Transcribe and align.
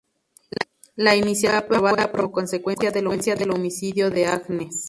La 0.95 1.15
iniciativa 1.15 1.61
fue 1.61 1.75
aprobada 1.77 2.11
como 2.11 2.31
consecuencia 2.31 2.89
del 2.89 3.05
homicidio 3.51 4.09
de 4.09 4.25
Agnes. 4.25 4.79